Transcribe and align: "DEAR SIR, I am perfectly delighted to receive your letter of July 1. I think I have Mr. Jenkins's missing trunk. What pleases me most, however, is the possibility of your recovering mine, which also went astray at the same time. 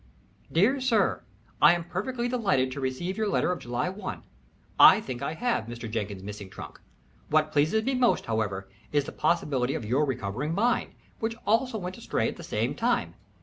"DEAR 0.51 0.81
SIR, 0.81 1.21
I 1.61 1.75
am 1.75 1.83
perfectly 1.83 2.27
delighted 2.27 2.71
to 2.71 2.79
receive 2.79 3.17
your 3.19 3.27
letter 3.27 3.51
of 3.51 3.59
July 3.59 3.87
1. 3.87 4.23
I 4.79 4.99
think 4.99 5.21
I 5.21 5.35
have 5.35 5.65
Mr. 5.67 5.87
Jenkins's 5.87 6.23
missing 6.25 6.49
trunk. 6.49 6.81
What 7.29 7.51
pleases 7.51 7.83
me 7.83 7.93
most, 7.93 8.25
however, 8.25 8.67
is 8.91 9.03
the 9.03 9.11
possibility 9.11 9.75
of 9.75 9.85
your 9.85 10.03
recovering 10.03 10.55
mine, 10.55 10.95
which 11.19 11.35
also 11.45 11.77
went 11.77 11.99
astray 11.99 12.27
at 12.27 12.37
the 12.37 12.43
same 12.43 12.73
time. 12.73 13.13